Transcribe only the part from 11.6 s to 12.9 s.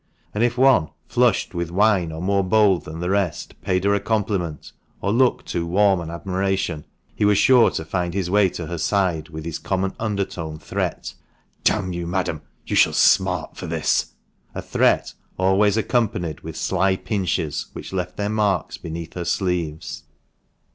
"D n you, madam, you